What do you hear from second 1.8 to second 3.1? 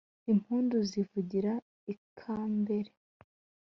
i kambere